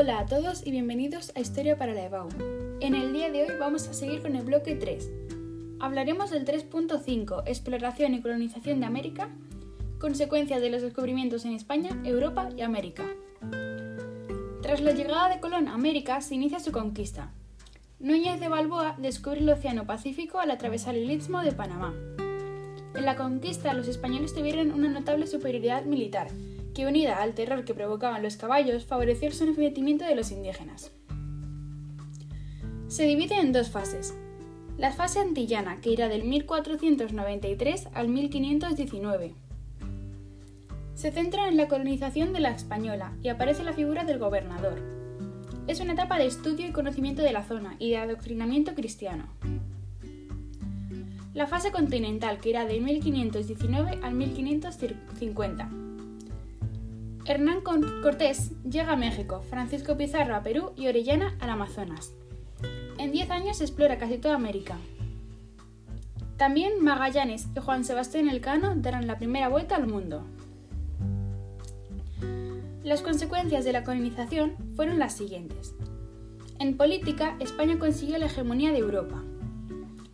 [0.00, 2.30] Hola a todos y bienvenidos a Historia para la EBAU.
[2.80, 5.10] En el día de hoy vamos a seguir con el bloque 3.
[5.78, 9.28] Hablaremos del 3.5, exploración y colonización de América,
[9.98, 13.04] consecuencias de los descubrimientos en España, Europa y América.
[14.62, 17.34] Tras la llegada de Colón a América se inicia su conquista.
[17.98, 21.92] Núñez de Balboa descubre el Océano Pacífico al atravesar el Istmo de Panamá.
[22.94, 26.28] En la conquista los españoles tuvieron una notable superioridad militar,
[26.74, 30.92] que unida al terror que provocaban los caballos favoreció el sometimiento de los indígenas.
[32.88, 34.14] Se divide en dos fases.
[34.76, 39.34] La fase antillana, que irá del 1493 al 1519.
[40.94, 44.80] Se centra en la colonización de la española y aparece la figura del gobernador.
[45.66, 49.28] Es una etapa de estudio y conocimiento de la zona y de adoctrinamiento cristiano.
[51.32, 55.70] La fase continental, que irá de 1519 al 1550
[57.26, 62.12] Hernán Cortés llega a México, Francisco Pizarro a Perú y Orellana al Amazonas.
[62.98, 64.76] En 10 años explora casi toda América.
[66.36, 70.24] También Magallanes y Juan Sebastián Elcano darán la primera vuelta al mundo.
[72.82, 75.74] Las consecuencias de la colonización fueron las siguientes.
[76.58, 79.22] En política, España consiguió la hegemonía de Europa.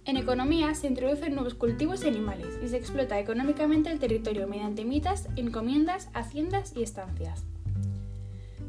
[0.06, 4.84] En economía se introducen nuevos cultivos y animales y se explota económicamente el territorio mediante
[4.84, 7.42] mitas, encomiendas, haciendas y estancias.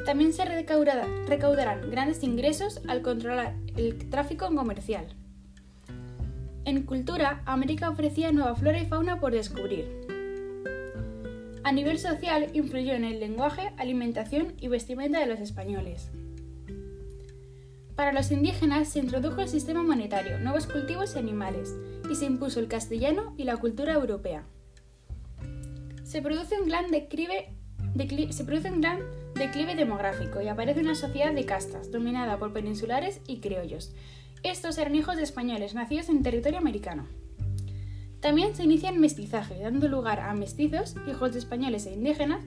[0.03, 5.05] También se recaudarán grandes ingresos al controlar el tráfico comercial.
[6.65, 10.07] En cultura, América ofrecía nueva flora y fauna por descubrir.
[11.63, 16.09] A nivel social, influyó en el lenguaje, alimentación y vestimenta de los españoles.
[17.97, 21.75] Para los indígenas se introdujo el sistema monetario, nuevos cultivos y animales,
[22.07, 24.43] y se impuso el castellano y la cultura europea.
[26.03, 27.55] Se produce un gran declive,
[27.95, 33.95] declive demográfico y aparece una sociedad de castas, dominada por peninsulares y criollos.
[34.43, 37.07] Estos eran hijos de españoles nacidos en territorio americano.
[38.19, 42.43] También se inicia el mestizaje, dando lugar a mestizos, hijos de españoles e indígenas,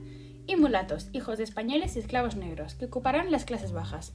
[0.47, 4.13] y mulatos, hijos de españoles y esclavos negros, que ocuparán las clases bajas.